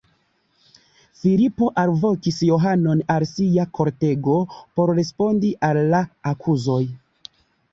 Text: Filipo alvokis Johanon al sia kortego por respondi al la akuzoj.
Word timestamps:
Filipo 1.19 1.67
alvokis 1.81 2.39
Johanon 2.47 3.03
al 3.17 3.27
sia 3.33 3.67
kortego 3.81 4.39
por 4.63 4.93
respondi 5.01 5.53
al 5.71 5.83
la 5.93 6.01
akuzoj. 6.33 6.83